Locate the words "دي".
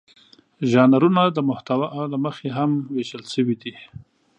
3.61-3.73